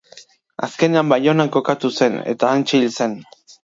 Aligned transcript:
Azkenean, 0.67 1.13
Baionan 1.13 1.53
kokatu 1.59 1.95
zen, 2.01 2.19
eta 2.35 2.53
hantxe 2.57 2.85
hil 2.85 2.93
zen. 3.01 3.19